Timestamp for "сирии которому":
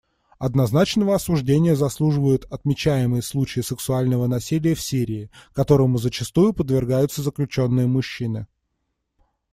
4.81-5.99